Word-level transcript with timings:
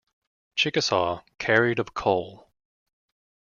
"Chickasaw" 0.55 1.21
carried 1.37 1.77
of 1.77 1.93
coal. 1.93 2.49